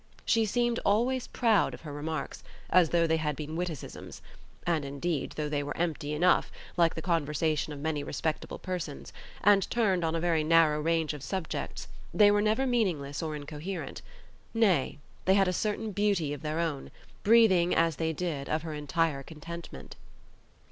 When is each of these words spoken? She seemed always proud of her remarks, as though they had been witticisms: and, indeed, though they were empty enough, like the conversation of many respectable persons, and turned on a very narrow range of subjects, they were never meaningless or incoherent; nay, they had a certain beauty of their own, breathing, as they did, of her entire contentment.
She 0.25 0.47
seemed 0.47 0.79
always 0.83 1.27
proud 1.27 1.75
of 1.75 1.81
her 1.81 1.93
remarks, 1.93 2.43
as 2.71 2.89
though 2.89 3.05
they 3.05 3.17
had 3.17 3.35
been 3.35 3.55
witticisms: 3.55 4.19
and, 4.65 4.83
indeed, 4.83 5.33
though 5.33 5.47
they 5.47 5.61
were 5.61 5.77
empty 5.77 6.11
enough, 6.13 6.51
like 6.75 6.95
the 6.95 7.03
conversation 7.03 7.71
of 7.71 7.77
many 7.79 8.03
respectable 8.03 8.57
persons, 8.57 9.13
and 9.43 9.69
turned 9.69 10.03
on 10.03 10.15
a 10.15 10.19
very 10.19 10.43
narrow 10.43 10.81
range 10.81 11.13
of 11.13 11.21
subjects, 11.21 11.87
they 12.15 12.31
were 12.31 12.41
never 12.41 12.65
meaningless 12.65 13.21
or 13.21 13.35
incoherent; 13.35 14.01
nay, 14.55 14.97
they 15.25 15.35
had 15.35 15.47
a 15.47 15.53
certain 15.53 15.91
beauty 15.91 16.33
of 16.33 16.41
their 16.41 16.57
own, 16.59 16.89
breathing, 17.21 17.75
as 17.75 17.97
they 17.97 18.11
did, 18.11 18.49
of 18.49 18.63
her 18.63 18.73
entire 18.73 19.21
contentment. 19.21 19.97